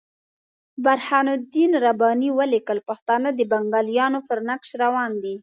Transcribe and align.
برهان 0.83 1.27
الدین 1.37 1.71
رباني 1.85 2.29
ولیکل 2.39 2.77
پښتانه 2.89 3.29
د 3.33 3.39
بنګالیانو 3.51 4.19
پر 4.27 4.37
نقش 4.49 4.69
روان 4.83 5.11
دي. 5.23 5.35